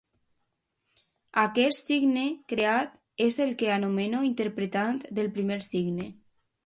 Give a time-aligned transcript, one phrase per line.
[1.41, 2.95] Aquest signe creat
[3.27, 6.09] és el que anomeno interpretant del primer signe.